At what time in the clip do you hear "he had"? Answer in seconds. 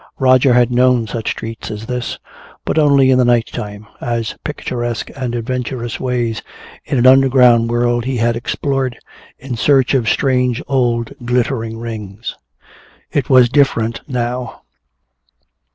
8.05-8.35